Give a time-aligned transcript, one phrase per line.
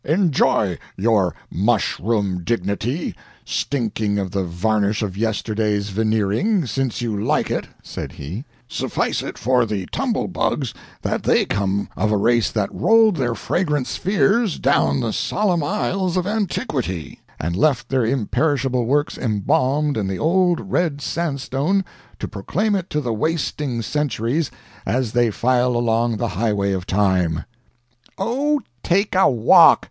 [0.03, 3.13] "Enjoy your mushroom dignity,
[3.45, 9.37] stinking of the varnish of yesterday's veneering, since you like it," said he; "suffice it
[9.37, 14.57] for the Tumble Bugs that they come of a race that rolled their fragrant spheres
[14.57, 20.71] down the solemn aisles of antiquity, and left their imperishable works embalmed in the Old
[20.71, 21.85] Red Sandstone
[22.17, 24.49] to proclaim it to the wasting centuries
[24.83, 27.45] as they file along the highway of Time!"
[28.17, 29.79] "Oh, take a walk!"